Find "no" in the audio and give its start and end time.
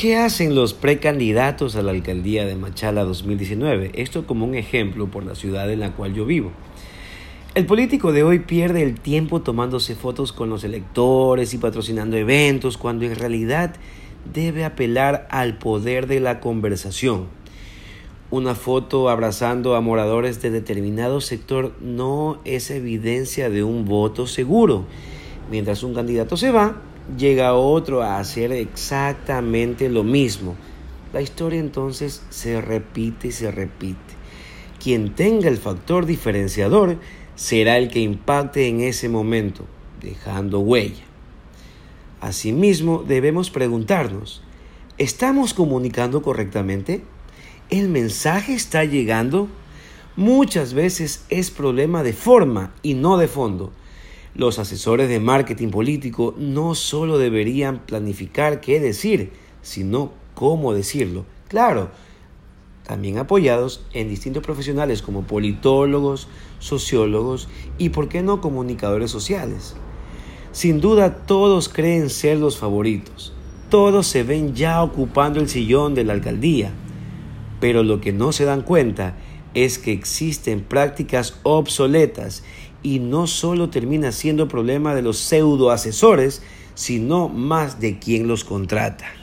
21.82-22.40, 52.94-53.16, 56.38-56.74, 68.22-68.40, 78.12-78.32, 82.98-83.26